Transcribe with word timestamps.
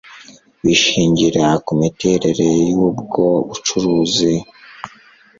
bishingira 0.63 1.45
ku 1.65 1.71
miterere 1.81 2.47
y 2.69 2.73
ubwo 2.87 3.23
bucuruzi 3.47 4.33